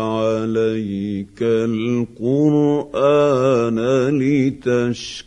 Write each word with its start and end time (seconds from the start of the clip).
عليك 0.01 1.41
القرآن 1.41 2.99
لتشقى 4.19 5.26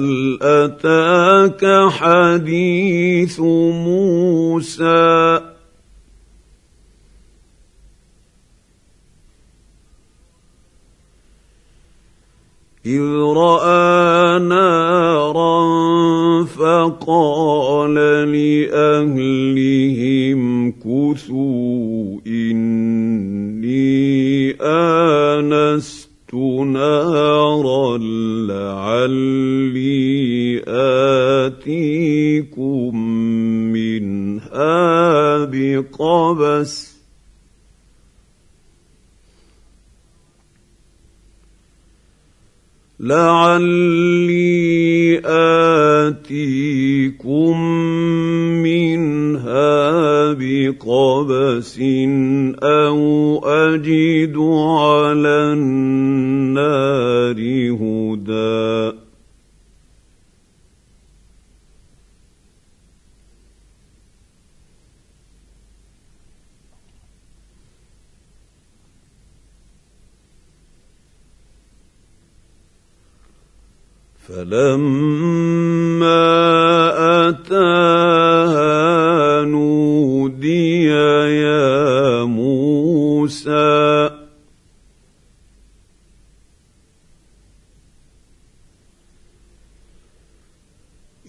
وهل 0.00 0.38
أتاك 0.42 1.92
حديث 1.92 3.40
موسى 3.40 5.39
لعلي 43.10 43.89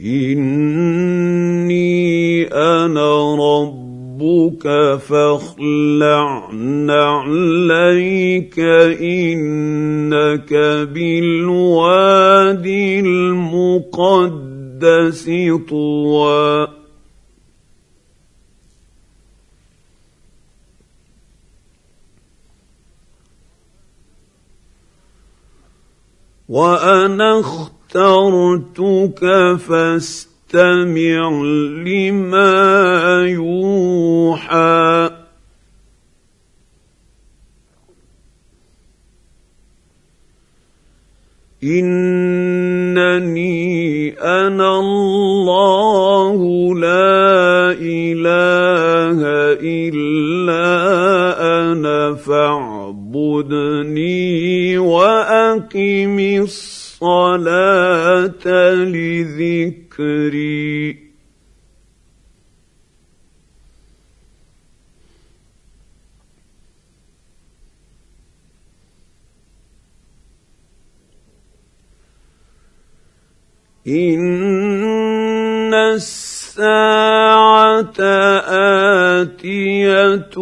اني 0.05 1.63
أنا 2.47 3.35
ربك 3.35 4.97
فاخلع 5.07 6.51
نعليك 6.87 8.59
انك 9.01 10.53
بالواد 10.93 12.65
المقدس 13.05 14.61
طوى 15.69 16.67
وأنا 26.49 27.41
اخترتك 27.95 29.19
فاستمع 29.67 31.29
لما 31.85 33.25
يوحى. 33.27 35.09
انني 41.63 43.01
أنا 44.19 44.79
الله 44.79 46.39
لا 46.75 47.71
اله 47.77 49.19
الا 49.61 50.65
أنا 51.61 52.15
فاعبدني 52.15 53.57
واقم 54.77 56.19
الصلاه 56.19 56.80
الصلاة 57.01 58.45
لذكري. 58.85 60.31
إن 73.87 75.73
الساعة 75.73 76.61
آتية 79.21 80.37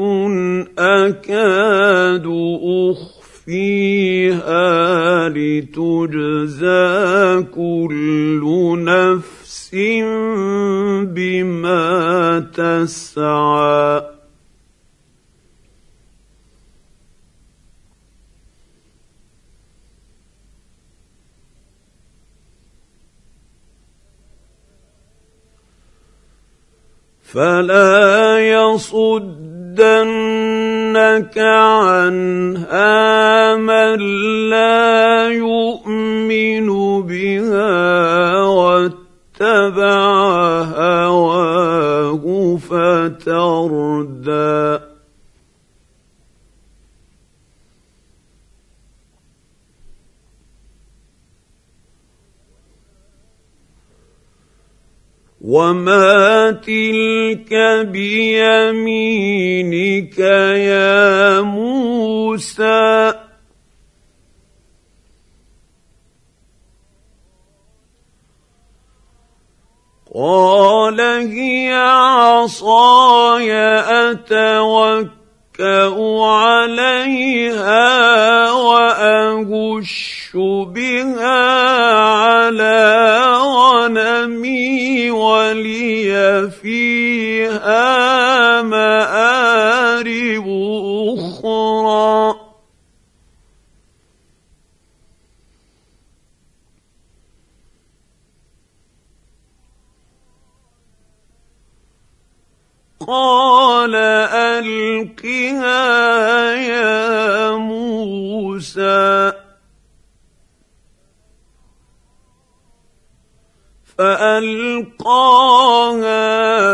أكاد 0.78 2.26
أخرى. 2.64 3.19
اخفيها 3.50 5.30
لتجزى 5.30 6.74
كل 7.56 8.44
نفس 8.84 9.76
بما 11.04 12.40
تسعى. 12.54 14.02
فلا 27.24 28.40
يصدنك 31.30 31.38
عنها 31.38 32.90
من 33.56 34.00
لا 34.50 35.30
يؤمن 35.30 36.68
بها 37.02 38.44
واتبع 38.44 40.00
هواه 40.76 42.58
فتردى. 42.58 43.70
وما 55.50 56.62
تلك 56.62 57.54
بيمينك 57.90 59.40
يا 60.70 61.42
موسى 61.42 63.14
قال 70.16 71.02
هي 71.02 71.74
عصاي 71.74 73.52
اتوكا 74.12 75.10
عليها 76.26 77.92
واهش 78.52 80.19
بها 80.36 81.94
على 81.96 83.24
غنمي 83.38 85.12
ولي 85.12 86.50
فيها 86.52 87.82
مارب 88.62 90.48
أخرى 91.18 92.36
قال 103.08 103.96
القها 104.60 105.76
يا 106.54 107.52
موسى 107.52 109.39
فألقاها 114.00 115.28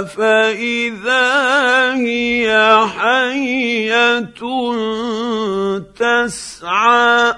فإذا 0.04 1.94
هي 1.94 2.78
حية 2.88 4.36
تسعى. 5.98 7.34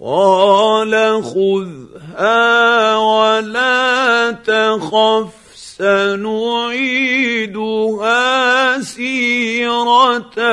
قال 0.00 1.24
خذها 1.24 2.96
ولا 2.96 4.30
تخف. 4.30 5.43
سنعيدها 5.78 7.50
سيرتها 8.80 10.46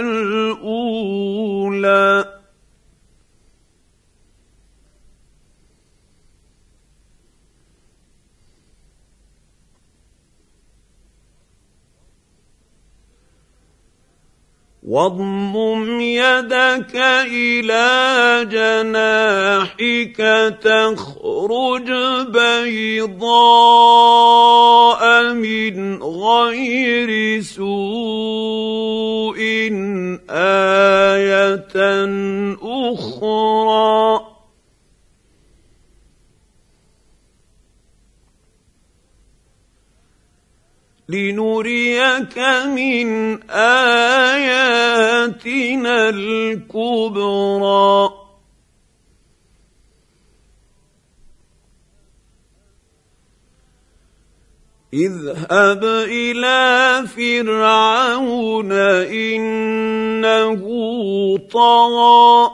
الأولى. 0.00 1.18
واضمم 14.88 16.00
يدك 16.00 16.96
إلى 17.28 17.84
جناحك 18.48 20.16
تخرج 20.62 21.88
بيضاء 22.32 23.32
من 25.32 26.02
غير 26.02 27.42
سوء 27.42 29.38
آية 30.30 31.76
أخرى. 32.62 34.27
لنريك 41.08 42.38
من 42.66 43.42
آياتنا 43.50 44.68
الكبرى. 46.08 47.48
اذهب 54.92 55.84
إلى 55.84 57.04
فرعون 57.06 58.72
إنه 58.72 60.62
طغى. 61.52 62.50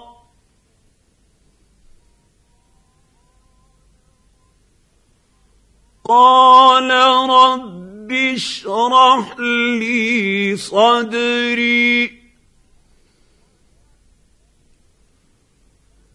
قال 6.04 6.90
رب 7.30 7.93
رب 8.04 8.12
اشرح 8.12 9.37
لي 9.80 10.56
صدري 10.56 12.20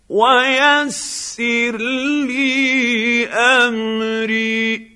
ويسر 0.10 1.77
لي 2.27 3.27
أمري. 3.27 4.89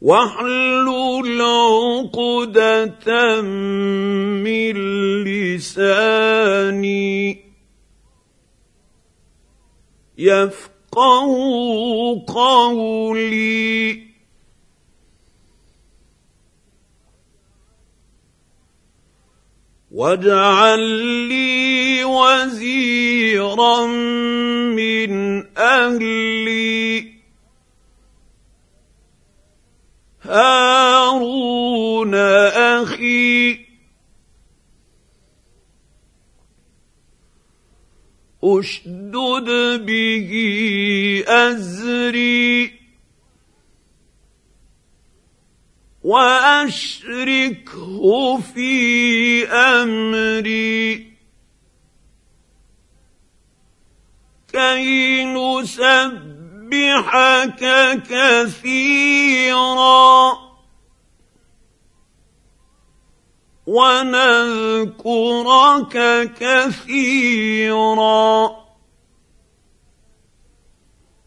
واحلل 0.00 1.42
عقدة 1.42 3.42
من 3.42 4.74
لساني. 5.24 7.44
يفقه 10.18 10.77
يفقهوا 10.88 12.20
قولي 12.26 14.08
واجعل 19.90 20.80
لي 21.28 22.04
وزيرا 22.04 23.86
من 24.76 25.42
أهلي. 25.58 27.18
هارون 30.22 32.14
أخي 32.14 33.67
أشدد 38.48 39.48
به 39.86 40.30
أزري 41.28 42.78
وأشركه 46.02 47.60
في 48.54 49.46
أمري 49.48 51.08
كي 54.52 55.24
نسبحك 55.24 56.42
كثيرا. 58.10 59.48
ونذكرك 63.68 65.04
كثيرا. 66.40 68.28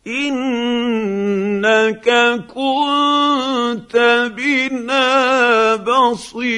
إنك 0.07 2.07
كنت 2.53 3.95
بنا 4.35 5.75
بصيرا. 5.75 6.51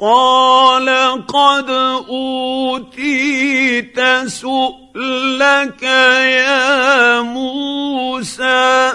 قال 0.00 0.88
قد 1.26 1.70
أوتيت 2.08 4.00
سؤلك 4.26 5.82
يا 5.82 7.20
موسى. 7.20 8.92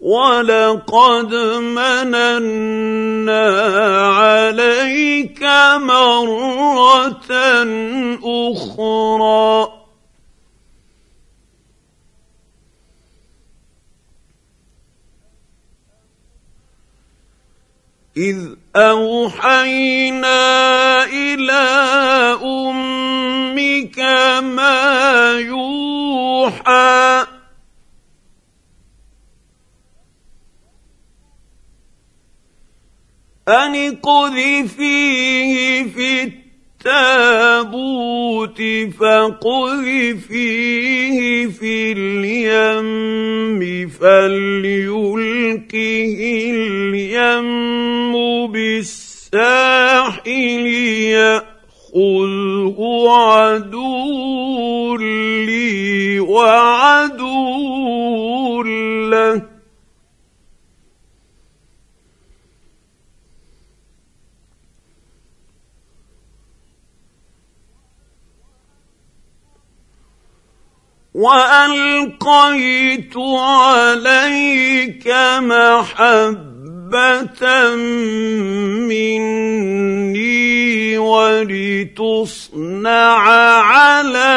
ولقد 0.00 1.34
مننا 1.60 3.46
عليك 4.18 5.42
مرة 5.76 7.32
أخرى. 8.24 9.81
إذ 18.16 18.54
أوحينا 18.76 20.34
إلى 21.04 21.62
أمك 22.42 23.98
ما 24.42 25.32
يوحى. 25.38 27.26
أن 33.48 33.96
قذفيه 33.96 35.82
في 35.82 36.41
التابوت 36.86 38.60
فقذفيه 38.98 40.46
في 41.46 41.92
اليم 41.92 43.88
فليلقه 43.88 45.74
اليم 46.50 48.12
بالساحل 48.52 50.26
ياخذه 51.14 52.78
عدو 53.08 54.96
لي 54.96 56.20
وعدو 56.20 57.42
له. 59.10 59.51
وألقيت 71.14 73.12
عليك 73.16 75.14
محبة 75.38 76.64
مني 78.88 80.12
ولتصنع 80.98 82.48
على 83.60 84.32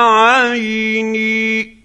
عيني. 0.00 1.75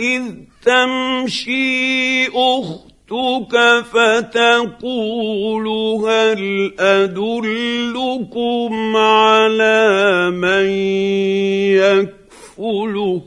إذ 0.00 0.22
تمشي 0.64 2.26
أختك 2.28 3.84
فتقول 3.92 5.68
هل 6.08 6.74
أدلكم 6.78 8.72
على 8.96 10.30
من 10.30 10.68
يكفله؟ 11.76 13.22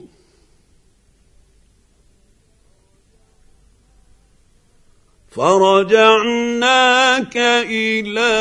فرجعناك 5.36 7.38
إلى 7.66 8.34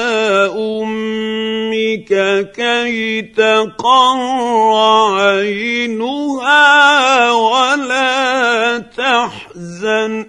أمك 0.57 2.11
كي 2.53 3.23
تقر 3.23 4.21
عينها 5.17 7.33
ولا 7.33 8.79
تحزن 8.79 10.27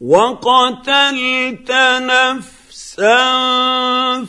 وقتلت 0.00 1.72
نفسا 2.02 3.18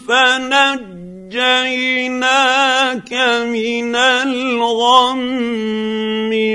فنجيت 0.07 0.98
ونجيناك 1.29 3.13
من 3.45 3.95
الغم 3.95 5.19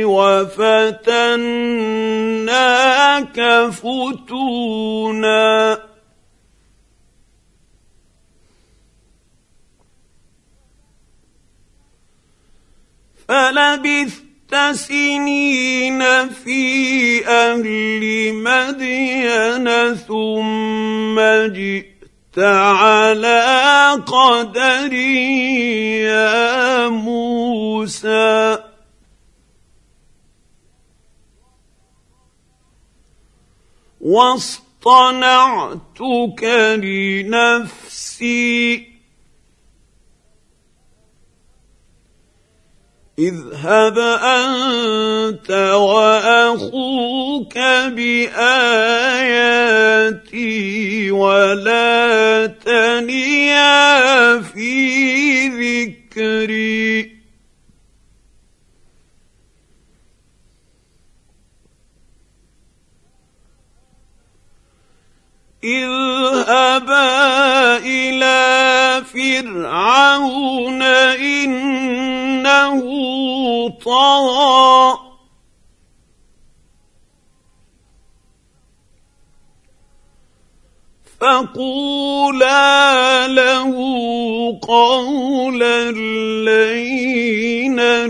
وفتناك 0.04 0.90
فتونا. 3.70 5.44
فلبثت 13.28 14.54
سنين 14.72 16.02
في 16.28 17.26
أهل 17.26 18.32
مدين 18.34 19.94
ثم 19.94 21.20
جئت 21.54 21.93
على 22.38 24.04
قدري 24.06 25.24
يا 26.00 26.88
موسى. 26.88 28.58
واصطنعتك 34.00 34.74
لنفسي. 37.24 38.93
اذهب 43.18 43.99
أنت 43.99 45.50
وأخوك 45.75 47.59
بآياتي 47.94 48.30
ولا 51.11 52.47
تنيا 52.47 54.40
في 54.42 55.49
ذكري. 55.49 57.13
اذهبا 65.64 67.06
إلى 67.76 69.02
فرعون 69.04 70.83
إنه 70.83 72.83
طغى. 73.85 74.99
فقولا 81.21 83.28
له 83.28 83.75
قولا 84.62 85.90
لينا 86.44 88.06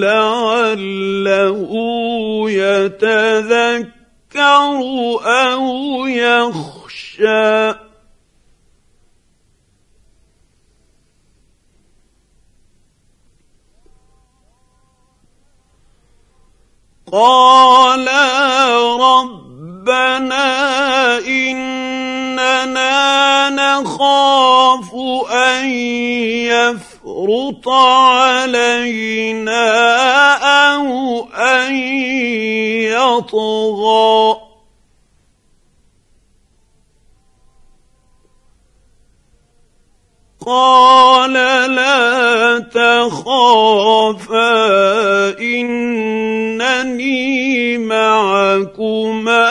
لعله 0.00 1.70
يتذكر 2.50 3.94
أو 5.24 6.06
يخشى. 6.06 6.83
قالا 17.12 18.26
ربنا 18.96 20.48
إننا 21.18 22.90
نخاف 23.50 24.94
أن 25.30 25.70
يفرط 26.50 27.68
علينا 27.68 29.64
أو 30.74 30.86
أن 31.34 31.74
يطغى. 32.90 34.43
قال 40.46 41.32
لا 41.32 42.58
تخافا 42.58 44.38
إنني 45.40 46.98
معكما 47.78 49.44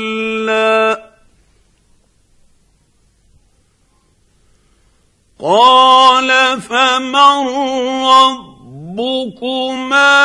قال 5.40 6.62
فمن 6.62 7.48
رب 8.06 8.56
ربكما 8.96 10.24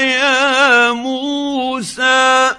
يا 0.00 0.92
موسى 0.92 2.50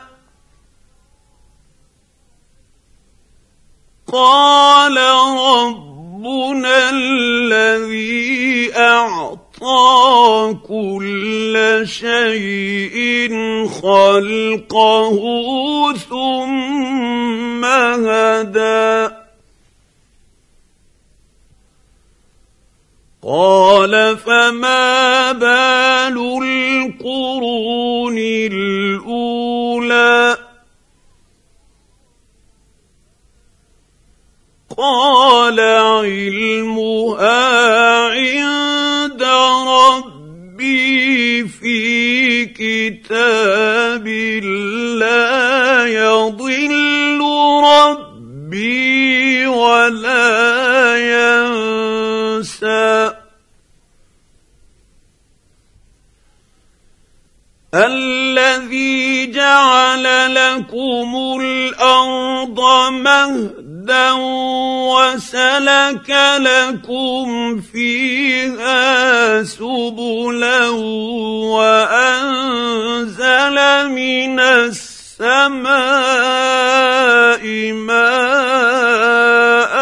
قال 4.14 4.98
ربنا 5.38 6.90
الذي 6.90 8.72
أعطى 8.78 10.56
كل 10.68 11.82
شيء 11.86 13.30
خلقه 13.82 15.20
ثم 15.94 17.66
هدى. 17.66 19.10
قال 23.24 24.18
فما 24.18 25.32
بال 25.32 26.18
القرون 26.44 28.18
الأولى؟ 28.52 29.64
قال 34.78 35.60
علمها 35.60 37.40
عند 38.10 39.24
ربي 39.68 41.48
في 41.48 42.46
كتاب 42.46 44.08
لا 44.98 45.88
يضل 45.88 47.22
ربي 47.64 49.48
ولا 49.48 50.98
ينسى. 52.34 53.14
الذي 57.76 59.32
جعل 59.32 60.36
لكم 60.36 61.40
الأرض 61.42 62.60
مهدا 62.92 63.63
وسلك 64.94 66.10
لكم 66.40 67.62
فيها 67.62 69.44
سبلا 69.44 70.70
وأنزل 71.60 73.58
من 73.90 74.40
السماء 74.40 75.74
ماء 77.74 79.74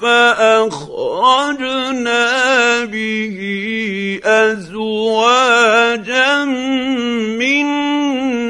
فأخرجنا 0.00 1.24
به 2.84 3.38
أزواجا 4.24 5.24
من 6.44 7.66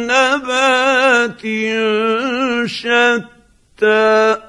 نبات 0.07 1.43
شتى. 2.67 4.44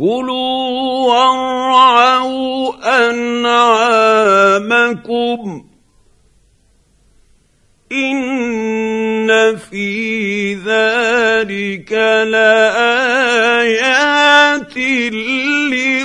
كلوا 0.00 1.08
وارعوا 1.08 2.72
انعامكم 3.10 4.90
ان 7.92 9.56
في 9.56 10.54
ذلك 10.54 11.92
لايات 12.32 13.50
لاولي 14.76 16.04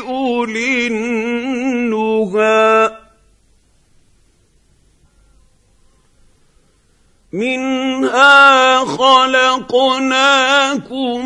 خلقناكم 9.56 11.22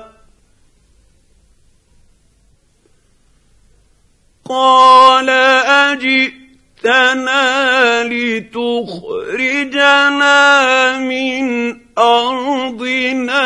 قال 4.49 5.29
اجئتنا 5.89 7.43
لتخرجنا 8.03 9.57
من 10.97 11.88
أرضنا 11.99 13.43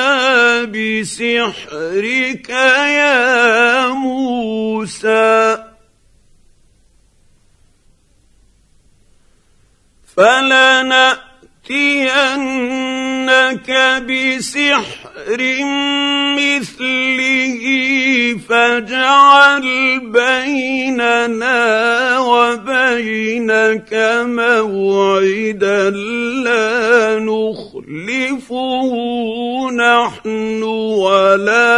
بسحرك 0.64 2.50
يا 2.50 3.88
موسى. 3.88 5.64
فلنأتينك 10.18 11.32
بسحر 14.08 15.03
مثله 16.38 17.58
فاجعل 18.50 19.66
بيننا 20.00 21.60
وبينك 22.20 23.94
موعدا 24.26 25.90
لا 26.44 27.20
نخلفه 27.20 28.92
نحن 29.72 30.64
ولا 30.64 31.74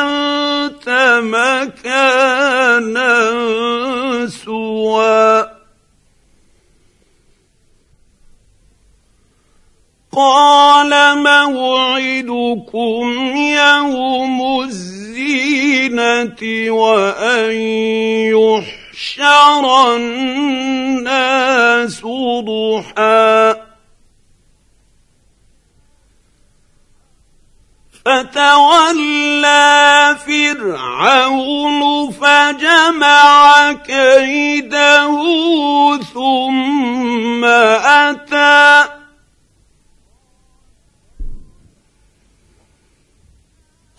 أنت 0.00 0.88
مكانا 1.22 2.70
سوى 4.28 5.49
قال 10.12 11.22
موعدكم 11.22 13.06
يوم 13.36 14.60
الزينة 14.60 16.70
وأن 16.70 17.52
يحشر 18.34 19.96
الناس 19.96 22.02
ضحى. 22.44 23.54
فتولى 28.04 30.16
فرعون 30.26 32.10
فجمع 32.10 33.72
كيده 33.72 35.22
ثم 36.14 37.44
أتى. 37.44 38.99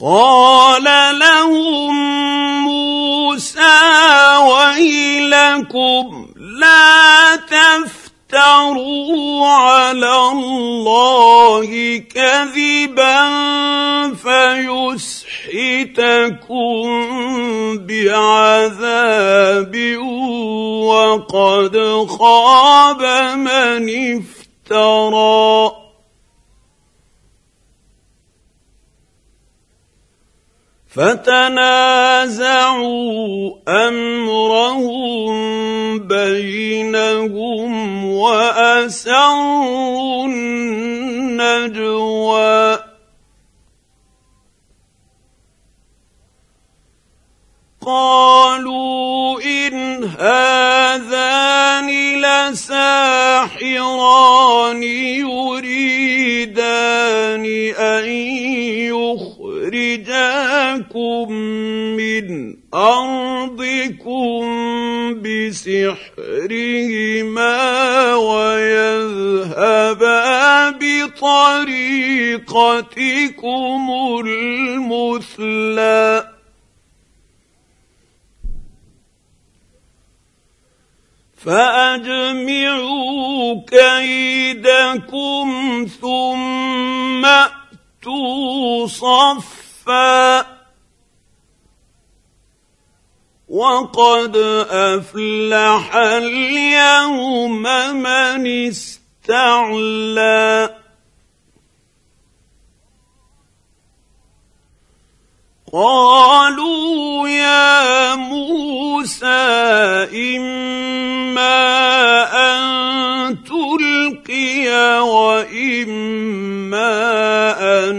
قال 0.01 0.83
لهم 1.19 1.93
موسى 2.65 3.81
ويلكم 4.41 6.27
لا 6.37 7.35
تفتروا 7.35 8.81
على 9.47 10.15
الله 10.31 11.97
كذبا 12.15 13.29
فيسحتكم 14.13 15.37
بعذاب 17.87 19.75
وقد 20.81 21.77
خاب 22.09 23.01
من 23.37 23.89
افترى. 24.69 25.80
فتنازعوا 30.95 32.51
أمرهم 33.67 35.33
بينهم 36.07 37.71
وأسروا 38.05 39.45
النجوى. 40.25 41.31
قالوا 47.85 49.41
إن 49.41 50.03
هذان 50.03 51.89
لساحران 52.51 53.71
يريدان 54.83 55.71
أن 57.77 58.05
يخرجاكم 59.73 61.31
من 61.95 62.55
ارضكم 62.73 64.41
بسحرهما 65.21 66.65
ويذهبا 68.15 69.61
بطريقتكم 70.69 71.91
المثلى 74.25 76.01
فاجمعوا 81.37 82.81
كيدكم 83.67 85.47
ثم 86.01 87.25
اتوا 88.01 88.87
صفا 88.87 89.60
وقد 93.51 94.35
أفلح 94.71 95.95
اليوم 95.95 97.63
من 98.01 98.47
استعلى. 98.67 99.81
قالوا 105.73 107.27
يا 107.27 108.15
موسى 108.15 109.25
إما 110.37 111.57
أن 112.33 112.63
تلقي 113.43 114.67
وإما 114.99 116.11
أن 117.59 117.95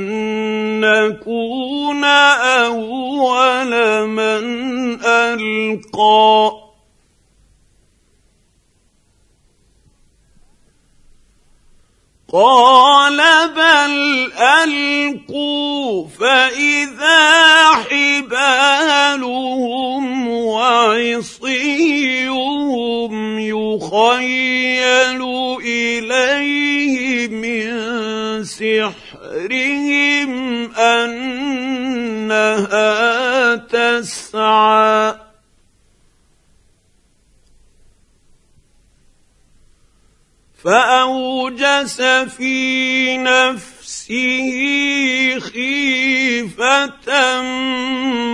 نكون 0.81 1.62
اول 2.67 3.73
من 4.07 4.99
القى 5.05 6.62
قال 12.33 13.21
بل 13.57 14.33
ألقوا 14.33 16.09
فإذا 16.09 17.71
حبالهم 17.85 19.23
وعصيهم 20.29 21.53
يخيل 23.39 25.23
إليه 25.65 27.29
من 27.29 28.45
سحرهم 28.45 30.33
أنها 30.75 32.37
تسعى. 33.57 35.32
فأوجس 40.65 42.01
في 42.37 43.17
نفسه 43.17 44.51
خيفة 45.41 47.43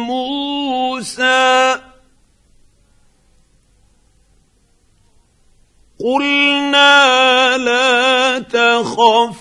موسى. 0.07 1.81
قلنا 6.01 7.57
لا 7.57 8.39
تخف 8.39 9.37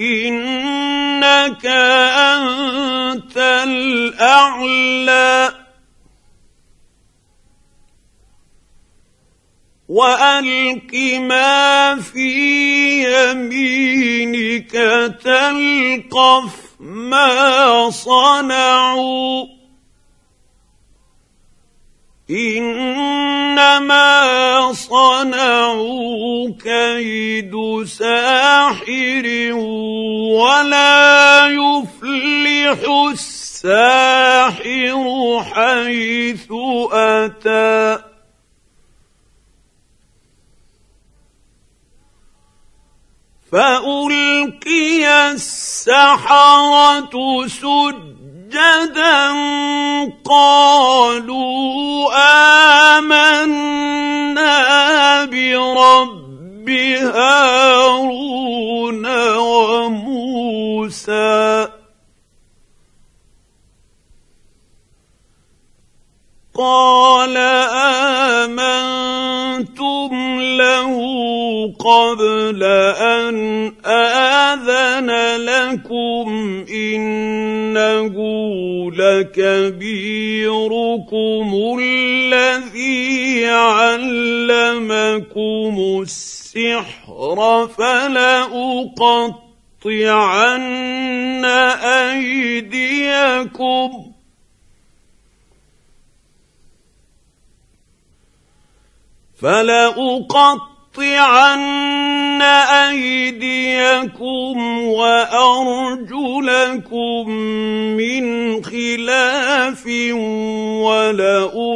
إنك 0.00 1.66
أنت 1.66 3.36
الأعلى. 3.66 5.61
وألق 9.92 10.92
ما 11.20 12.00
في 12.00 12.32
يمينك 13.04 14.72
تلقف 15.24 16.54
ما 16.80 17.90
صنعوا. 17.90 19.46
إنما 22.30 24.12
صنعوا 24.72 26.50
كيد 26.64 27.52
ساحر 27.84 29.52
ولا 30.32 31.46
يفلح 31.46 32.78
الساحر 33.12 34.94
حيث 35.54 36.52
أتى. 36.92 38.01
فألقي 43.52 45.04
السحرة 45.30 47.14
سجدا 47.46 49.32
قالوا 50.24 52.12
آمنا 52.98 54.54
برب 55.24 56.68
هارون 57.14 58.26
وموسى. 59.36 61.22
قال 66.54 67.36
آمنتم 68.46 70.21
له 70.62 70.94
قبل 71.78 72.62
أن 72.98 73.36
آذن 73.86 75.10
لكم 75.40 76.28
إنه 76.70 78.14
لكبيركم 78.92 80.18
الذي 81.80 83.46
علمكم 83.46 85.22
السحر 86.02 87.68
فلأقطعن 87.78 89.04
أيديكم 92.64 94.11
فلأقطعن 99.42 101.22
أيديكم 102.92 104.58
وأرجلكم 104.82 106.22
من 107.96 108.24
خلاف 108.64 109.86
ولأصلبنكم 110.86 111.72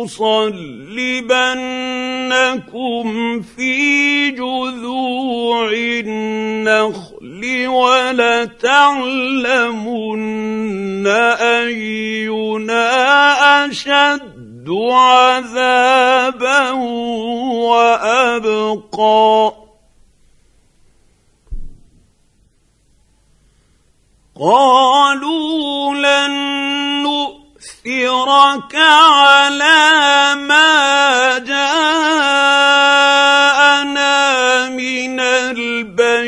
في 3.43 4.31
جذوع 4.31 5.73
النخل 5.73 7.67
ولتعلمن 7.67 8.67
أينا 11.07 12.87
أشد 13.67 14.36
اشد 14.67 14.93
عذابا 14.93 16.71
وأبقى. 17.71 19.53
قالوا 24.41 25.95
لن 25.95 26.33
نؤثرك 27.03 28.75
على 28.77 30.35
ما 30.35 31.39
جاءنا 31.39 32.29
من 34.69 35.21
البينات 35.21 36.27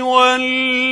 والذي 0.00 0.83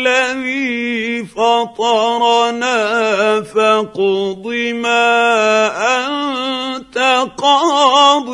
فطرنا 1.66 3.42
فاقض 3.42 4.46
ما 4.74 6.06
أنت 6.06 6.98
قاض. 7.38 8.28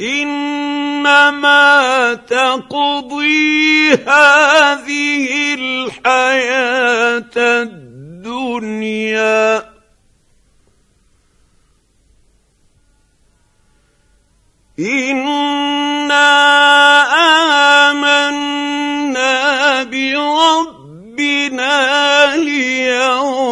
إنما 0.00 2.14
تقضي 2.14 3.92
هذه 3.92 5.54
الحياة 5.54 7.36
الدنيا. 7.36 7.78
أنا 14.78 15.57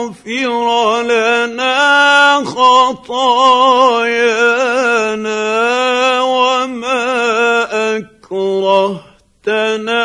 ليغفر 0.07 1.03
لنا 1.03 2.45
خطايانا 2.45 3.33
وما 6.23 7.97
أكرهتنا 7.97 10.05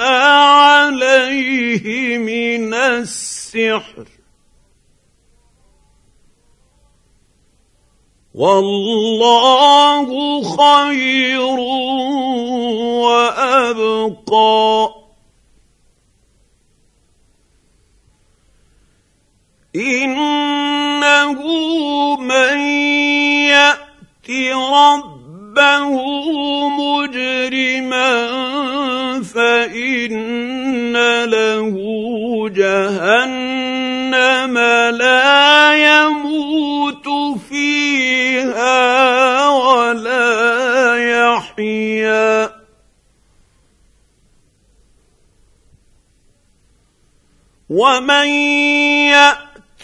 عليه 0.79 2.17
من 2.17 2.73
السحر. 2.73 4.05
والله 8.33 10.07
خير 10.57 11.59
وأبقى. 13.05 15.00
إنه 19.75 21.41
من 22.15 22.57
يأت 23.47 24.29
ربه 24.73 25.89
مجرما 26.69 28.27
فإن 29.23 31.23
له 31.23 31.75
جهنم 32.49 34.57
لا 34.97 35.73
يموت 35.73 37.07
فيها 37.49 39.47
ولا 39.47 40.97
يحيا. 40.97 42.51
ومن 47.69 48.27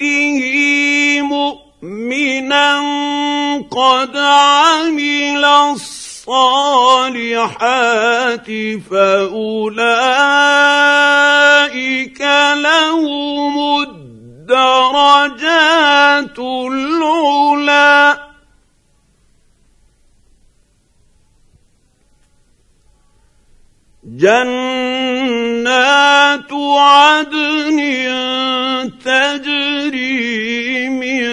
ياته 0.01 1.21
مؤمنا 1.21 2.77
قد 3.71 4.17
عمل 4.17 5.45
الصالحات 5.45 6.37
فأولئك 8.91 9.81
لهم 12.53 13.81
الدرجات 14.47 15.29
العلى. 16.39 18.17
جنات 24.17 25.67
عدن 26.53 27.79
تجري 29.05 30.89
من 30.89 31.27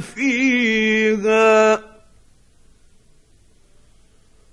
فيها. 0.00 1.80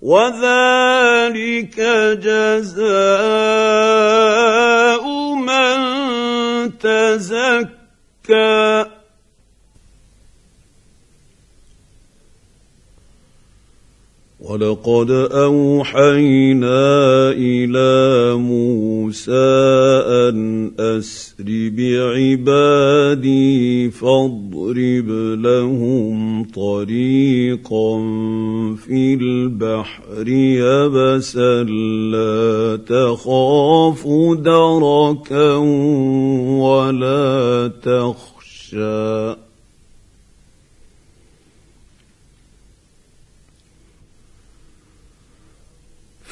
وذلك 0.01 1.79
جزاء 2.23 3.03
من 5.35 5.77
تزكى. 6.79 7.71
ولقد 14.51 15.11
أوحينا 15.31 16.79
إلى 17.31 18.35
موسى 18.35 19.31
أن 20.27 20.71
أسر 20.79 21.45
بعبادي 21.77 23.51
فاضرب 23.91 25.09
لهم 25.39 26.43
طريقا 26.43 27.97
في 28.75 29.13
البحر 29.21 30.27
يبسا 30.27 31.63
لا 32.11 32.79
تخاف 32.87 34.07
دركا 34.43 35.55
ولا 36.59 37.71
تخشى. 37.83 39.40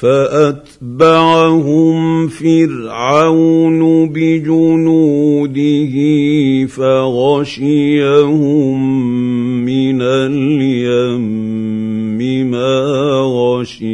فأتبعهم 0.00 1.98
فرعون 2.28 4.08
بجنوده 4.08 5.94
فغشيهم 6.66 8.30
من 9.64 10.02
اليم 10.02 11.30
ما 12.50 12.80
غشيهم 13.24 13.89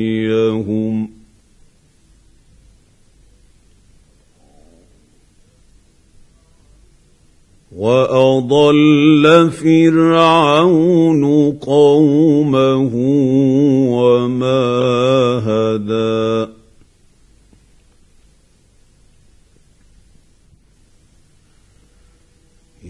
وأضل 7.86 9.50
فرعون 9.50 11.24
قومه 11.52 12.94
وما 13.98 14.64
هدى. 15.46 16.50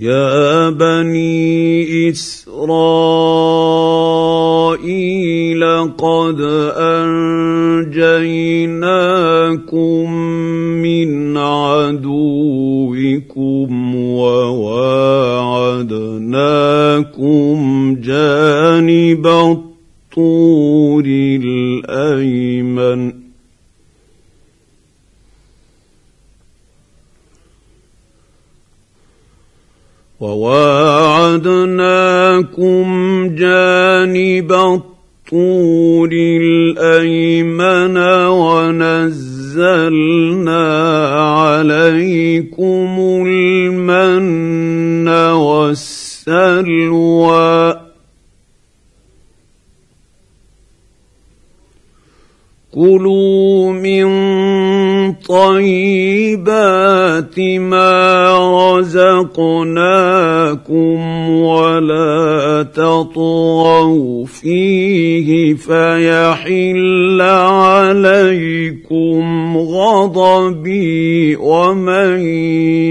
يا 0.01 0.71
بني 0.71 2.11
إسرائيل 2.11 2.65
قد 5.99 6.41
أنجيناكم 6.77 8.07
من 10.83 11.37
عدوكم 11.37 12.06
جانب 19.27 19.57
الطور 20.17 21.05
الأيمن. 21.45 23.13
وواعدناكم 30.21 31.47
جانب 33.35 34.53
الطور 34.53 36.11
الأيمن 36.13 37.97
ونزلنا 38.27 39.96
رزقناكم 59.39 61.01
ولا 61.31 62.67
تطغوا 62.75 64.27
فيه 64.27 65.55
فيحل 65.55 67.21
عليكم 67.21 67.97
غضبي 69.57 71.37
ومن 71.37 72.21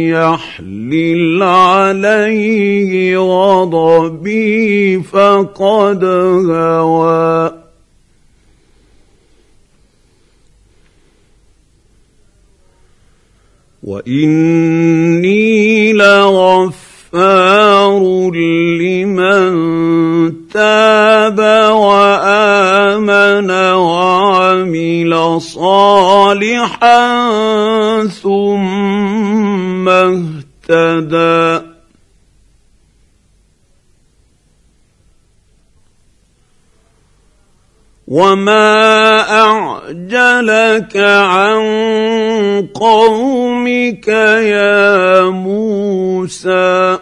يحلل 0.09 1.43
عليه 1.43 3.17
غضبي 3.17 4.99
فقد 5.03 6.03
هوى. 6.03 7.65
واني 13.83 15.04
صالحا 26.65 28.07
ثم 28.07 29.89
اهتدى 29.89 31.65
وما 38.07 39.21
اعجلك 39.41 40.97
عن 40.97 41.61
قومك 42.73 44.07
يا 44.07 45.29
موسى 45.29 46.99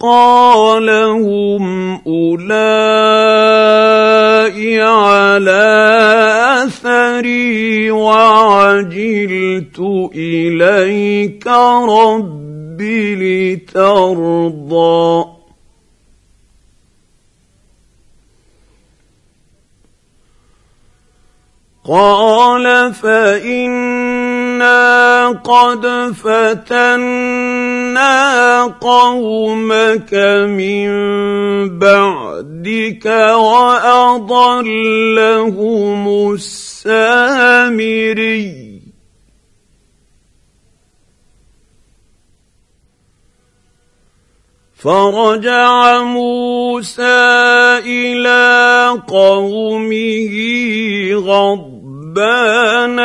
قال 0.00 0.37
هم 0.94 1.94
أولئك 2.06 3.48
على 4.80 5.64
أثري 6.64 7.90
وعجلت 7.90 9.78
إليك 10.14 11.46
رب 11.46 12.82
لترضى. 13.72 15.24
قال 21.88 22.94
فإنا 22.94 24.48
قد 25.28 25.86
فتنا 26.12 27.37
قومك 28.80 30.14
من 30.48 30.88
بعدك 31.78 33.06
واضلهم 33.36 34.72
السامري 36.32 37.68
فرجع 44.74 46.02
موسى 46.02 47.02
إلى 47.84 49.02
قومه 49.08 50.34
غضبا 51.14 51.78
ربان 52.18 52.98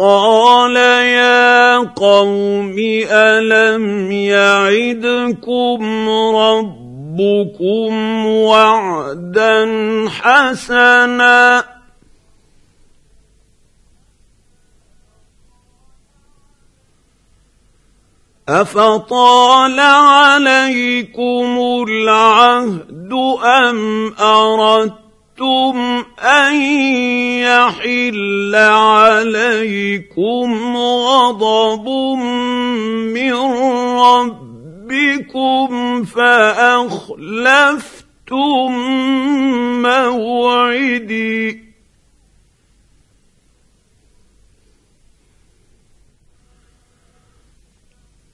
قال 0.00 0.76
يا 0.76 1.78
قوم 1.78 2.76
الم 3.12 4.12
يعدكم 4.12 6.08
ربكم 6.36 7.92
وعدا 8.26 9.64
حسنا 10.08 11.64
افطال 18.48 19.80
عليكم 19.80 21.58
العهد 21.88 23.12
ام 23.44 24.12
اردتم 24.14 25.09
ان 25.42 26.54
يحل 27.40 28.54
عليكم 28.54 30.46
غضب 30.76 31.88
من 33.14 33.34
ربكم 34.90 36.04
فاخلفتم 36.04 37.80
موعدي 39.82 41.69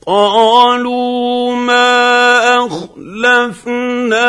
قالوا 0.06 1.54
ما 1.56 2.66
أخلفنا 2.66 4.26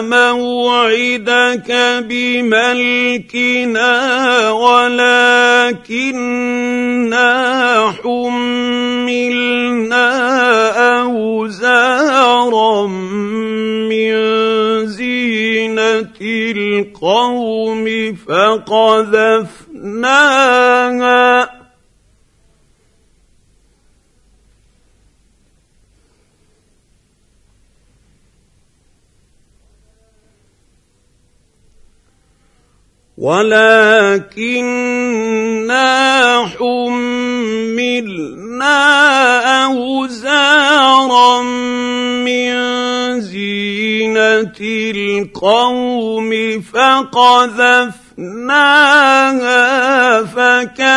موعدك 0.00 1.72
بملكنا 2.08 3.90
ولكننا 4.50 6.00
حملنا 8.02 8.30
ولكنا 33.20 34.80
حملنا 36.56 38.80
أوزارا 39.64 41.42
من 42.24 42.50
زينة 43.20 44.56
القوم 44.60 46.30
فقذفناها 46.60 48.00
فكذلك 50.24 50.94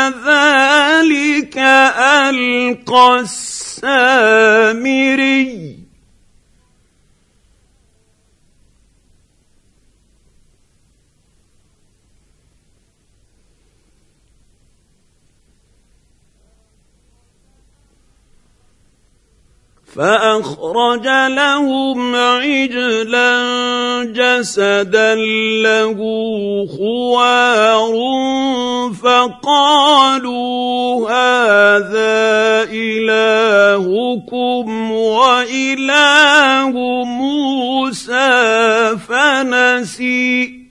ألقى 1.97 3.19
السامري 3.19 4.24
فأخرج 19.96 21.08
لهم 21.28 22.16
عجلا 22.16 23.34
جسدا 24.04 25.16
له 25.64 25.98
خوار 26.78 27.94
فقالوا 29.04 31.10
هذا 31.10 32.70
إلهكم 32.74 34.91
وإله 34.91 36.74
موسى 37.04 38.98
فنسي. 39.08 40.62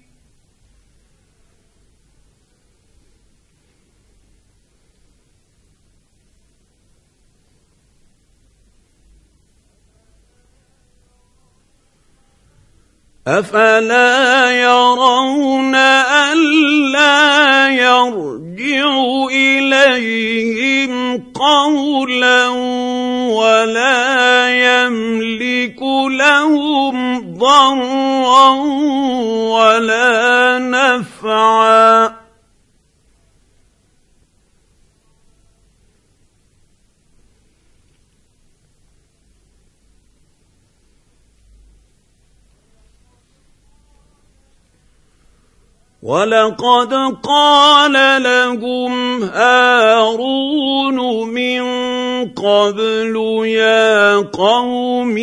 أفلا 13.29 14.51
يرون 14.51 15.75
ألا 15.75 17.68
يرجع 17.68 18.91
إليهم 19.31 21.23
قولا 21.35 22.49
ولا 23.29 24.51
يملك 24.51 25.83
لهم 26.11 27.20
ضرا 27.39 28.49
ولا 29.55 30.59
نفعا. 30.59 32.22
ولقد 46.03 46.92
قال 47.22 47.92
لهم 48.22 49.22
هارون 49.22 50.98
من 51.30 51.62
قبل 52.34 53.14
يا 53.46 54.16
قوم 54.16 55.16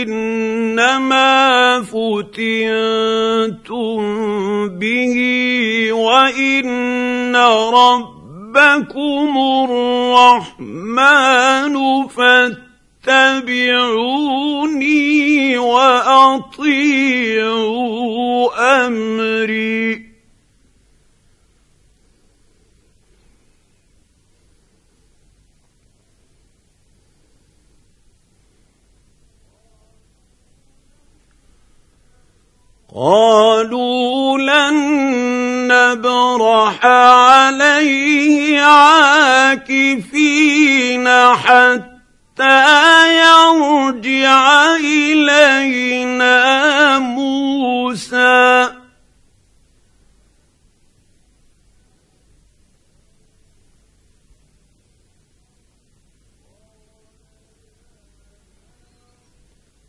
انما 0.00 1.82
فتنتم 1.82 2.40
به 4.78 5.16
وان 5.92 7.36
ربكم 7.76 9.38
الرحمن 10.54 11.74
فاتبعوني 13.04 13.98
واطيعوا 15.58 16.64
امري 18.86 20.03
قالوا 32.96 34.38
لن 34.38 34.74
نبرح 35.66 36.86
عليه 36.86 38.60
عاكفين 38.60 40.28
حتى 41.34 42.64
يرجع 43.18 44.76
إلينا 44.76 46.38
موسى. 46.98 48.73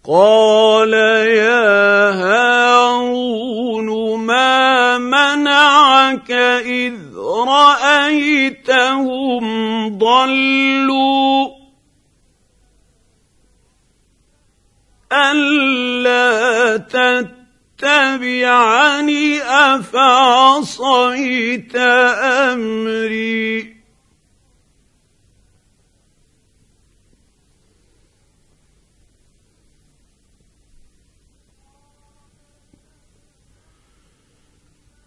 قال 0.08 0.94
يا 0.94 2.12
هارون 2.14 3.90
ما 4.20 4.98
منعك 4.98 6.32
إذ 6.62 6.94
رأيتهم 7.48 9.46
ضلوا 9.98 11.48
ألا 15.14 16.78
تتبعني 17.78 19.42
أفعصيت 19.76 20.96
أمري 22.56 23.75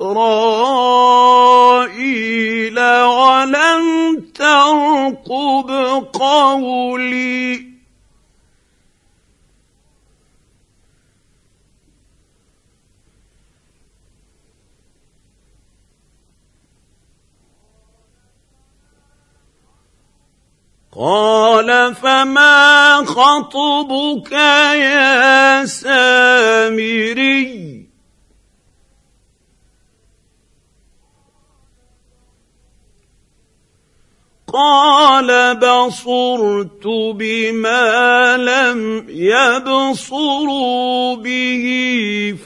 إسرائيل 0.00 0.30
ولم 3.04 3.84
ترقب 4.34 5.70
قولي. 6.12 7.70
قال 20.92 21.94
فما 21.94 22.96
خطبك 23.04 24.32
يا 24.32 25.64
سامري؟ 25.64 27.10
قال 34.52 35.54
بصرت 35.56 36.86
بما 37.14 38.36
لم 38.36 39.06
يبصروا 39.08 40.36
به 41.16 41.64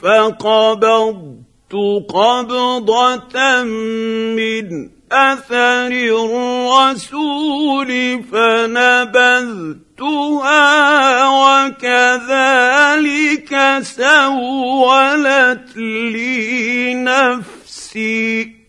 فقبضت 0.01 1.73
قبضة 2.09 3.63
من 4.37 4.89
أثر 5.11 5.91
الرسول 6.21 7.91
فنبذتها 8.31 9.85
وكذلك 11.65 13.01
سولت 13.81 15.77
لي 15.77 16.93
نفسي. 16.93 18.64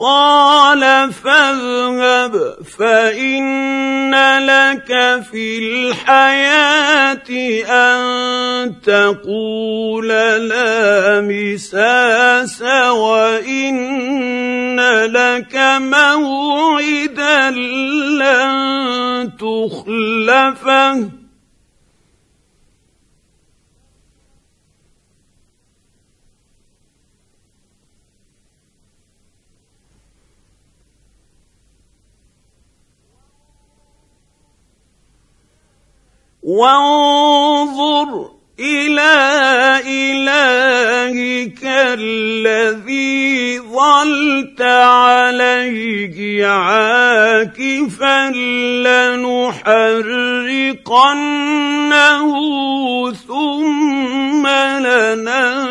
قال 0.00 1.12
فاذهب 1.12 2.56
فإن 2.78 4.14
لك 4.46 5.22
في 5.32 5.58
الحياة 5.58 7.30
أن 7.70 8.74
تقول 8.82 10.08
لا 10.48 11.20
مساس 11.20 12.62
وإن 12.92 13.76
لك 15.06 15.56
موعدا 15.80 17.50
لن 18.20 19.32
تخلفه. 19.38 21.25
وانظر 36.46 38.30
إلى 38.60 39.12
إلهك 39.86 41.58
الذي 41.98 43.60
ظلت 43.60 44.62
عليه 44.62 46.46
عاكفا 46.46 48.30
لنحرقنه 48.86 49.96
ثم 53.12 54.46
لننسفنه 54.46 55.66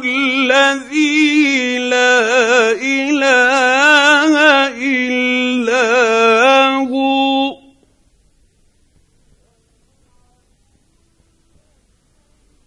الذي 0.05 1.79
لا 1.79 2.73
إله 2.73 4.35
إلا 4.77 5.87
هو. 6.77 7.57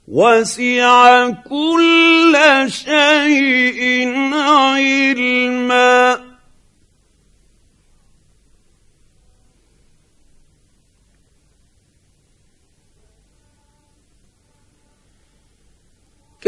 وسع 0.07 1.29
كل 1.29 2.35
شيء 2.67 3.81
علما. 4.33 6.28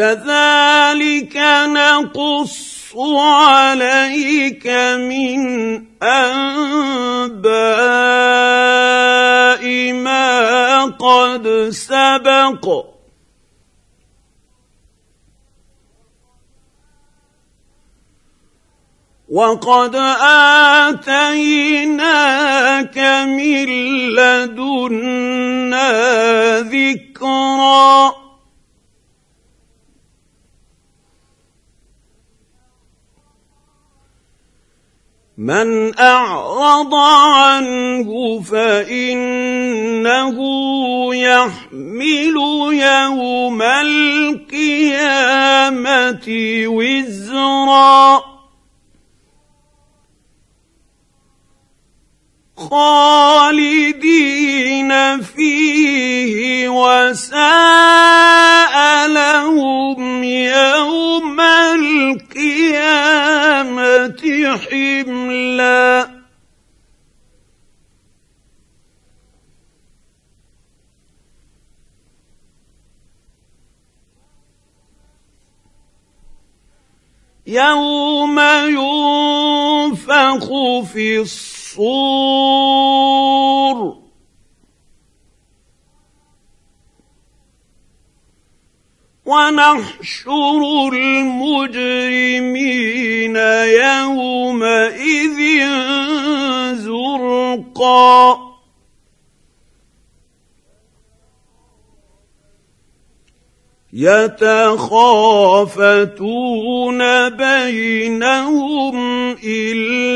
كذلك 0.02 1.38
نقص 1.78 2.98
عليك 2.98 4.68
من 4.98 5.40
أنباء 6.02 7.44
ما 9.94 10.86
قد 10.86 11.70
سبق. 11.70 12.66
وقد 19.30 19.96
آتيناك 20.92 21.78
من 23.28 23.68
لدنا 24.18 25.90
ذكرا 26.60 27.11
من 35.42 36.00
أعرض 36.00 36.94
عنه 36.96 38.42
فإنه 38.42 40.38
يحمل 41.16 42.36
يوم 42.72 43.62
القيامة 43.62 44.62
وزرا. 46.68 48.31
خالدين 52.70 54.42
فيه 55.22 56.70
وساء 56.70 58.22
لهم 59.08 60.24
يوم 60.24 61.42
القيامة 61.42 63.02
حملا. 64.58 66.22
يوم 77.48 78.40
ينفخ 78.70 80.48
في 80.94 81.20
الصور 81.20 81.61
الصور 81.72 82.82
ونحشر 89.26 90.90
المجرمين 90.94 92.16
يومئذ 93.86 95.40
زرقا. 96.76 98.52
يتخافتون 103.94 104.90
بينهم 107.30 108.96
إن 109.38 109.76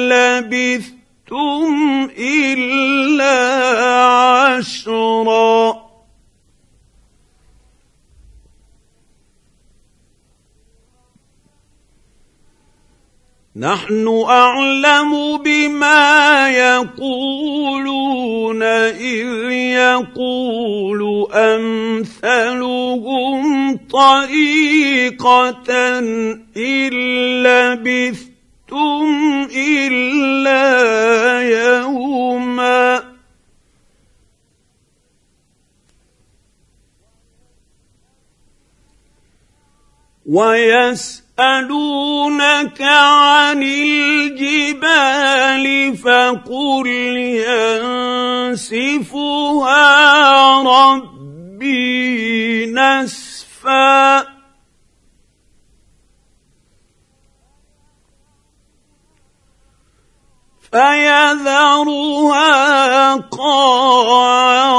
لبث 0.09 0.94
لبثتم 1.27 2.09
الا 2.17 3.37
عشرا. 4.57 5.85
نحن 13.55 14.23
اعلم 14.27 15.37
بما 15.37 16.49
يقولون 16.49 17.95
اذ 18.63 19.51
يقول 19.51 21.27
امثلهم 21.33 22.95
طريقه 23.77 25.63
ان 26.55 26.93
لبثتم 27.43 28.34
لبثتم 28.71 29.47
إلا 29.55 31.41
يوما. 31.41 33.03
ويسألونك 40.25 41.21
عن 42.81 43.63
الجبال 43.63 45.65
فقل 45.97 46.87
ينسفها 48.47 49.83
ربي 50.63 52.65
نسفاً. 52.65 54.34
فيذرها 60.75 62.51
قاعا 63.15 64.75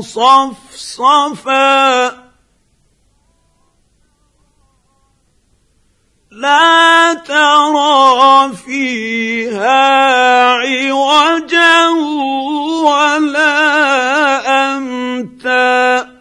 صفصفا. 0.00 1.50
لا 6.30 7.14
ترى 7.14 8.56
فيها 8.56 9.82
عوجا 10.54 11.88
ولا 12.84 13.56
أمتا. 14.76 16.19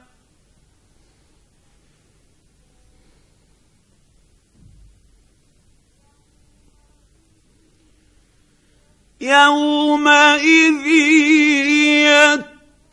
يومئذ 9.21 10.87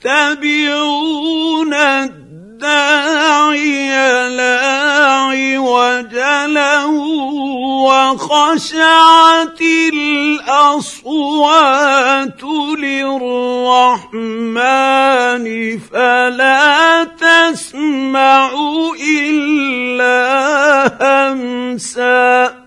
يتبعون 0.04 1.74
الداعي 1.74 3.16
لا 4.36 4.66
عوج 5.06 6.14
له 6.46 6.90
وخشعت 7.86 9.60
الأصوات 9.94 11.22
للرحمن 12.78 14.26
فلا 15.78 17.04
تسمع 17.04 18.50
إلا 19.00 20.16
همسا. 21.00 22.65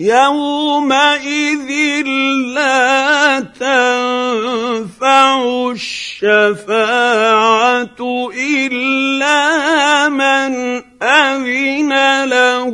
يومئذ 0.00 1.70
لا 2.54 3.40
تنفع 3.40 5.42
الشفاعه 5.70 6.68
الا 8.38 10.08
من 10.08 10.82
اذن 11.02 12.24
له 12.24 12.72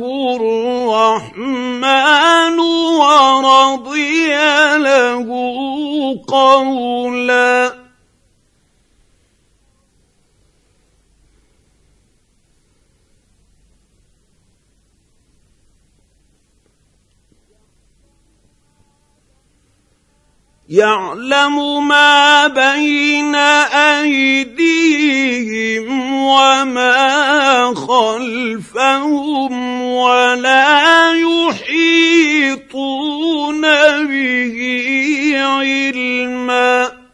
الرحمن 1.25 2.59
ورضي 2.99 4.35
له 4.77 5.27
قولا 6.27 7.84
يعلم 20.75 21.87
ما 21.87 22.47
بين 22.47 23.35
أيديهم 23.95 25.87
وما 26.13 27.73
خلفهم 27.75 29.81
ولا 29.81 31.13
يحيطون 31.13 32.01
به 34.05 34.57
علما. 35.35 37.04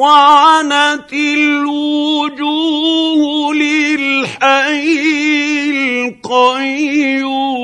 وعنت 0.00 1.12
الوجوه 1.12 2.40
للحي 3.54 5.00
القيوم 6.08 7.60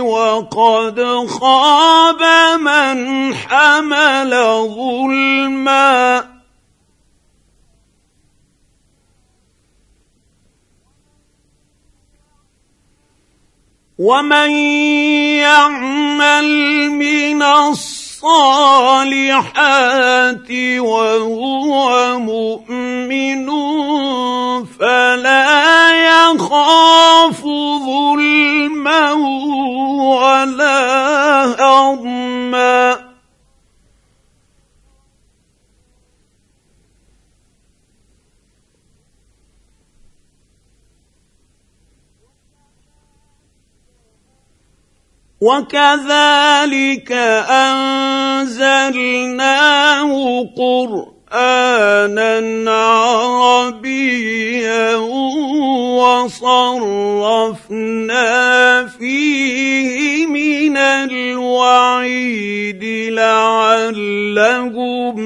وقد 0.00 1.00
خاب 1.28 2.22
من 2.60 3.34
حمل 3.34 4.30
ظلما 4.76 6.24
ومن 13.98 14.50
يعمل 15.40 16.48
من 16.90 17.42
الصالحات 17.42 18.03
الصالحات 19.04 20.50
وهو 20.78 22.18
مؤمن 22.18 23.46
فلا 24.64 25.90
يخاف 26.06 27.40
ظلما 27.86 29.12
ولا 30.00 30.80
هضما. 31.60 33.13
وكذلك 45.44 47.12
أنزلناه 48.48 50.12
قرآنا 50.56 52.40
عربيا 53.04 54.96
وصرفنا 56.00 57.44
فيه 58.86 60.26
من 60.26 60.76
الوعيد 60.76 62.84
لعلهم 63.12 65.16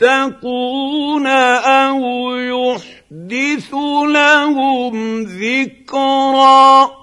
يتقون 0.00 1.26
أو 1.26 2.00
يحدث 2.36 3.74
لهم 4.04 5.22
ذكرًا. 5.22 6.95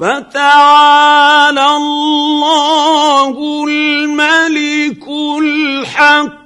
فتعالى 0.00 1.66
الله 1.76 3.34
الملك 3.68 5.04
الحق. 5.38 6.40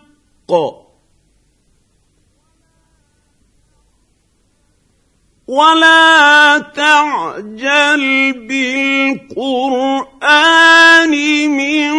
ولا 5.48 6.58
تعجل 6.58 8.32
بالقرآن 9.38 10.30
من 11.50 11.94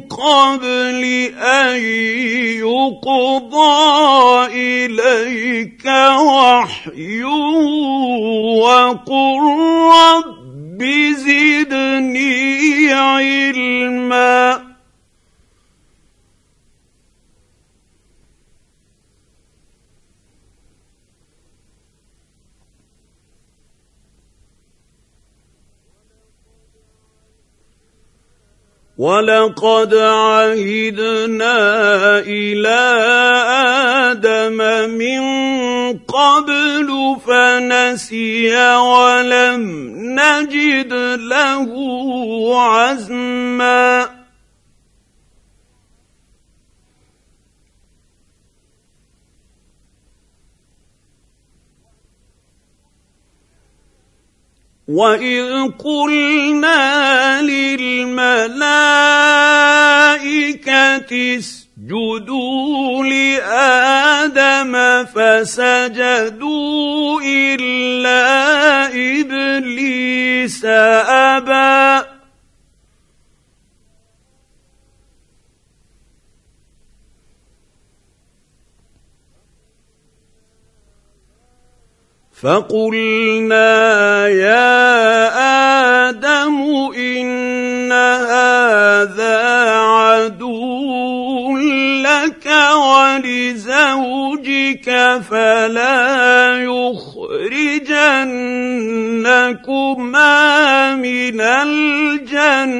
قبل 0.00 1.04
أن 1.36 1.76
يقضى 2.64 3.66
إليك 4.46 5.86
وحي 6.20 7.24
وقل 8.62 9.40
رب 9.92 10.47
رب 10.78 11.14
زدني 11.16 12.92
علما. 12.92 14.67
ولقد 28.98 29.94
عهدنا 29.94 31.58
إلى 32.18 32.80
آدم 34.10 34.58
من 34.90 35.22
قبل 35.98 37.16
فنسي 37.26 38.56
ولم 38.76 39.62
نجد 40.18 40.92
له 41.18 41.70
عزما 42.60 44.17
واذ 54.88 55.70
قلنا 55.84 57.42
للملائكه 57.42 58.58
اسجدوا 61.38 63.04
لادم 63.04 64.74
فسجدوا 65.14 66.80
الا 67.20 68.86
ابليس 68.86 70.64
ابى 70.64 71.67
فقلنا 82.48 84.28
يا 84.28 85.28
آدم 86.08 86.56
ان 86.96 87.92
هذا 87.92 89.40
عدو 89.76 91.56
لك 92.00 92.46
ولزوجك 93.28 94.88
فلا 95.30 96.64
يخرجنكما 96.64 97.44
من 100.94 101.40
الجنه 101.40 102.78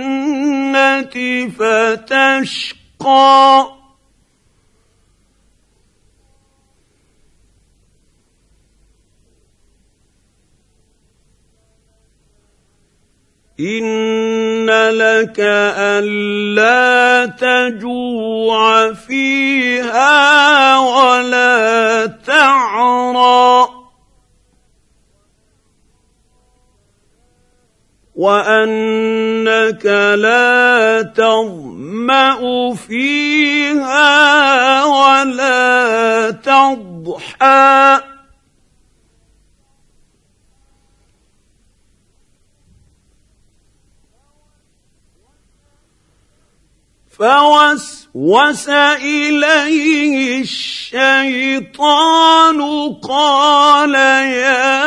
فتشقى 1.59 2.99
ان 13.61 14.71
لك 14.91 15.37
الا 15.39 17.27
تجوع 17.27 18.93
فيها 18.93 20.79
ولا 20.79 22.07
تعرى 22.07 23.69
وانك 28.15 29.87
لا 30.17 31.03
تظما 31.03 32.75
فيها 32.75 34.05
ولا 34.85 36.31
تضحى 36.31 38.08
فوسوس 47.19 48.69
إليه 49.03 50.41
الشيطان 50.41 51.83
قال 52.95 53.95
يا 53.95 54.79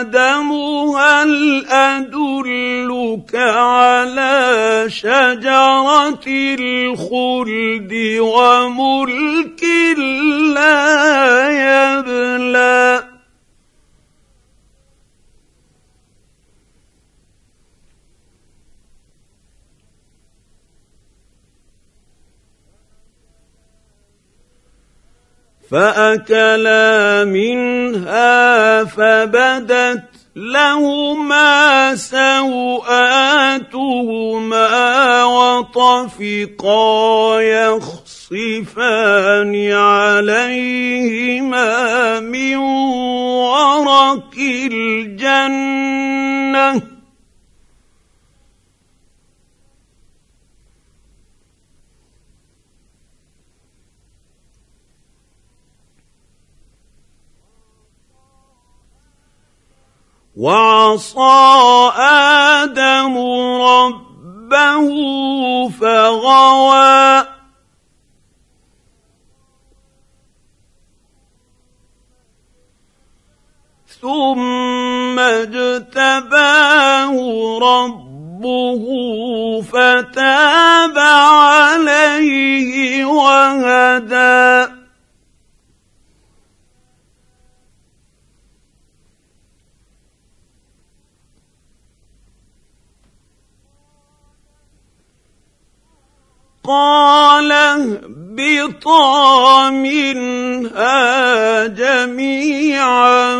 آدم 0.00 0.52
هل 0.96 1.66
أدلك 1.68 3.34
على 3.34 4.84
شجرة 4.88 6.24
الخلد 6.26 7.92
وملك 8.20 9.64
لا 10.54 10.78
يبلى 11.50 13.09
فأكلا 25.70 27.24
منها 27.24 28.84
فبدت 28.84 30.02
لهما 30.36 31.96
سوآتهما 31.96 32.84
وطفقا 35.24 36.80
يخصفان 37.40 38.72
عليهما 39.72 41.60
من 42.20 42.56
ورق 42.56 44.34
الجنة 44.72 45.70
وعصى 60.40 61.92
آدم 62.00 63.14
ربه 63.60 64.88
فغوى. 65.68 67.26
ثم 74.00 75.18
اجتباه 75.18 77.14
ربه 77.60 78.84
فتاب 79.62 80.98
عليه 81.78 83.04
وهدى. 83.04 84.79
قال 96.64 97.52
اهبطا 97.52 99.00
منها 99.70 101.66
جميعا 101.66 103.34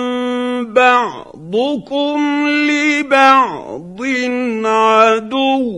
بعضكم 0.62 2.48
لبعض 2.48 4.00
عدو 4.64 5.70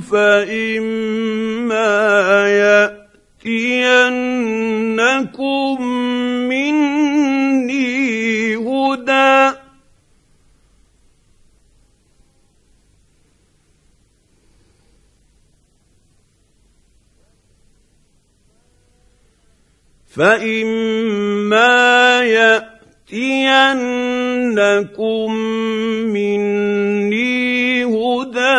فإما 0.00 1.88
يأتينكم 3.44 5.82
مني 6.48 8.56
هدى 8.56 9.57
فإما 20.18 21.68
يأتينكم 23.10 23.74
مني 26.12 27.84
هدى 27.84 28.58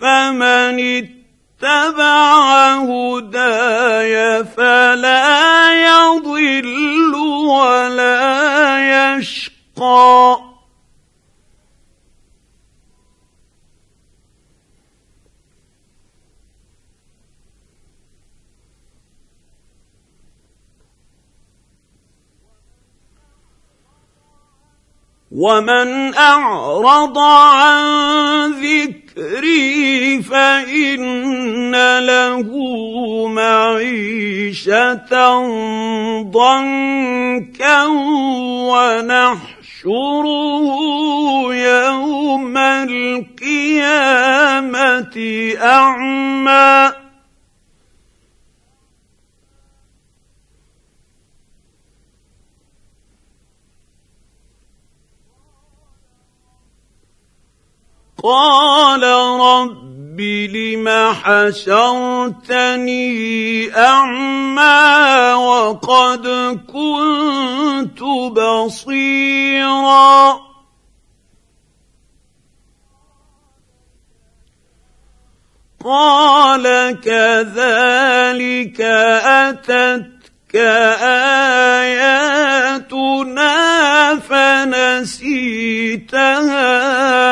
فمن 0.00 0.76
اتبع 0.80 2.74
هداي 2.74 4.44
فلا 4.44 5.24
يضل 5.86 7.14
ولا 7.48 8.18
يشقى 9.16 10.13
ومن 25.34 26.14
اعرض 26.14 27.18
عن 27.18 28.52
ذكري 28.62 30.22
فان 30.22 31.98
له 31.98 32.48
معيشه 33.28 34.94
ضنكا 36.22 37.82
ونحشره 38.70 39.94
يوم 41.54 42.56
القيامه 42.58 43.86
اعمى 45.62 47.03
قال 58.24 59.02
رب 59.40 60.20
لم 60.20 60.88
حشرتني 61.12 62.96
أعمى 63.76 65.32
وقد 65.34 66.26
كنت 66.72 68.02
بصيرا. 68.40 69.34
قال 75.84 76.64
كذلك 77.00 78.80
أتت 78.80 80.13
آياتنا 81.86 83.54
فنسيتها 84.28 85.48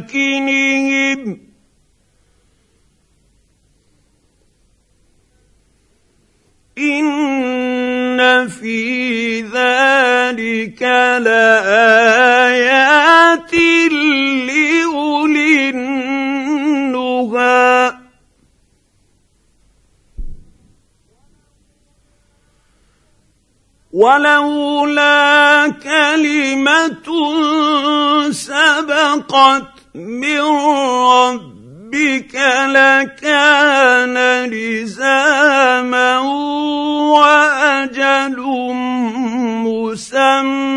ان 6.77 8.47
في 8.47 9.41
ذلك 9.41 10.81
لايات 11.21 12.73
لاولي 14.47 15.69
النهى 15.69 16.81
ولولا 23.91 25.67
كلمه 25.83 27.07
سبقت 28.31 29.67
من 29.95 30.41
رب 30.41 31.60
ربك 31.91 32.35
لكان 32.71 34.15
لزاما 34.49 36.19
وأجل 37.11 38.39
مسمى. 39.67 40.71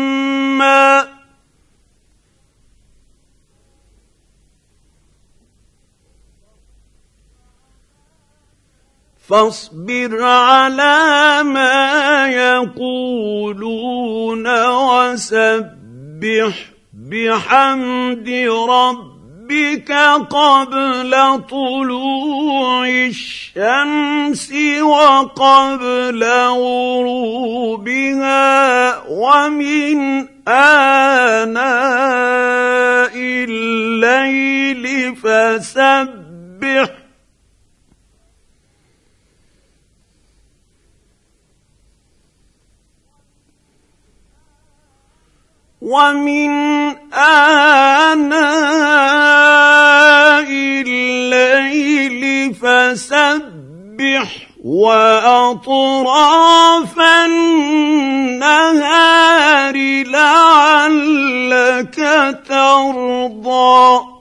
فاصبر 9.29 10.23
على 10.23 11.43
ما 11.43 12.27
يقولون 12.27 13.65
وسبح 14.65 16.55
بحمد 16.93 18.29
ربك 18.69 19.14
ربك 19.45 19.91
قبل 20.29 21.41
طلوع 21.49 22.87
الشمس 22.87 24.51
وقبل 24.81 26.23
غروبها 26.49 28.27
ومن 29.07 30.27
آناء 30.47 31.55
الليل 33.15 35.15
فسبح. 35.15 36.89
ومن 45.81 46.74
آناء 47.15 48.85
الليل 50.87 52.53
فسبح 52.55 54.47
وأطراف 54.63 55.79
النهار 57.25 58.55
لعلك 60.03 61.95
ترضى. 62.47 64.15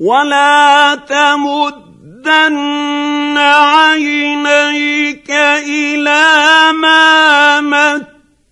ولا 0.00 0.94
تمد 0.94 1.88
مدن 2.18 3.17
عينيك 3.38 5.30
إلى 5.30 6.72
ما 6.72 7.60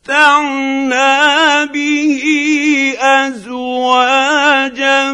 متعنا 0.08 1.64
به 1.64 2.22
أزواجا 3.00 5.12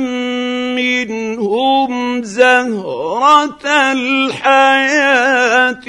منهم 0.77 2.23
زهرة 2.23 3.67
الحياة 3.93 5.83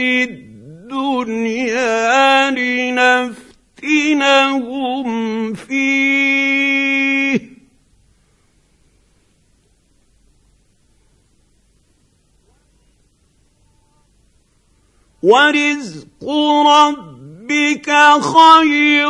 الدنيا 0.94 1.94
لنفتنهم 3.82 5.08
فيه. 5.54 6.73
ورزق 15.24 16.24
ربك 16.68 17.88
خير 18.20 19.08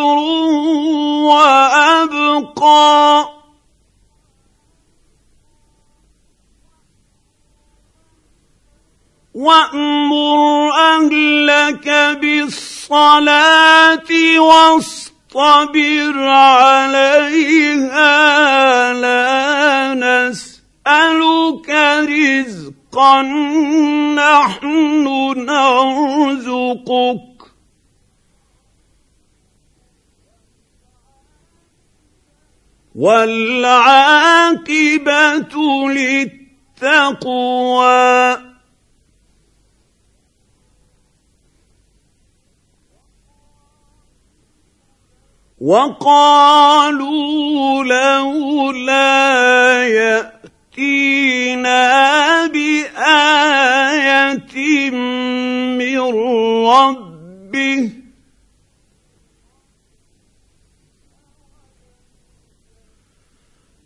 وأبقى. 1.26 3.30
وأمر 9.34 10.70
أهلك 10.78 11.88
بالصلاة 12.22 14.12
واصطبر 14.40 16.16
عليها. 16.28 18.14
لا 18.94 19.94
نسألك 19.94 21.70
رزقا. 22.10 22.83
نحن 24.16 24.76
نرزقك. 25.38 27.34
والعاقبة 32.96 34.34
للتقوى. 36.82 37.34
وقالوا 45.64 47.33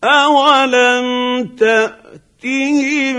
اولم 0.08 1.08
تاتهم 1.60 3.18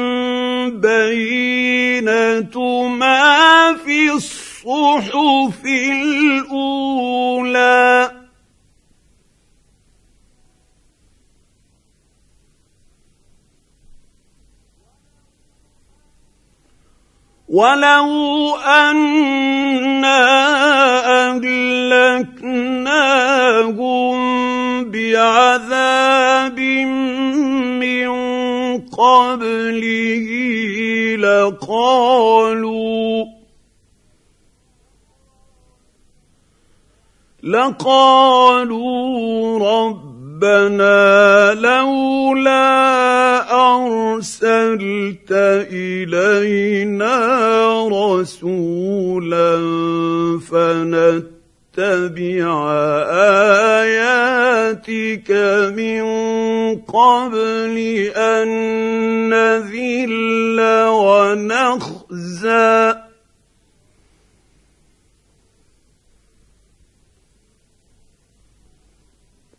بينه 0.81 2.57
ما 2.89 3.77
في 3.85 4.11
الصحف 4.13 5.65
الاولى 6.51 6.99
ولو 17.49 18.57
انا 18.57 20.21
اهلكناهم 21.29 22.51
بعذاب 24.91 26.61
من 27.81 28.09
قبله 28.79 30.29
لقالوا 31.17 32.59
لقالوا 38.49 38.89
رب 39.59 40.08
ربنا 40.43 41.55
لولا 41.55 42.63
أرسلت 43.51 45.33
إلينا 45.73 47.15
رسولا 47.89 49.57
فنتبع 50.51 52.47
آياتك 53.83 55.31
من 55.77 56.03
قبل 56.87 57.77
أن 58.17 58.49
نذل 59.29 60.61
ونخزي 60.89 62.49